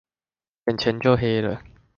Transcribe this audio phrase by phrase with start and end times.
[0.65, 1.61] 眼前就黑了